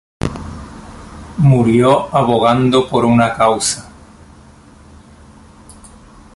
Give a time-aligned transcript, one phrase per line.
[1.37, 3.91] Murió abogando por su causa.